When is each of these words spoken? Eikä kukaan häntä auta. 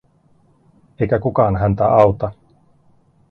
Eikä 0.99 1.19
kukaan 1.19 1.57
häntä 1.57 1.85
auta. 1.85 2.31